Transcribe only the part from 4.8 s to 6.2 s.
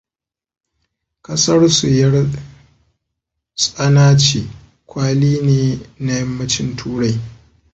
kwali ne na